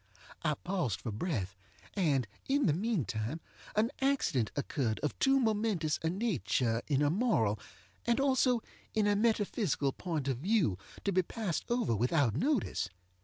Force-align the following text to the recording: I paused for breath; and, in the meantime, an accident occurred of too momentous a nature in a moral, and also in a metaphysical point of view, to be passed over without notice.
I 0.41 0.55
paused 0.55 0.99
for 1.01 1.11
breath; 1.11 1.55
and, 1.93 2.27
in 2.47 2.65
the 2.65 2.73
meantime, 2.73 3.39
an 3.75 3.91
accident 4.01 4.49
occurred 4.55 4.99
of 5.03 5.15
too 5.19 5.39
momentous 5.39 5.99
a 6.01 6.09
nature 6.09 6.81
in 6.87 7.03
a 7.03 7.11
moral, 7.11 7.59
and 8.07 8.19
also 8.19 8.63
in 8.95 9.05
a 9.05 9.15
metaphysical 9.15 9.91
point 9.91 10.27
of 10.27 10.39
view, 10.39 10.79
to 11.03 11.11
be 11.11 11.21
passed 11.21 11.65
over 11.69 11.95
without 11.95 12.33
notice. 12.35 12.89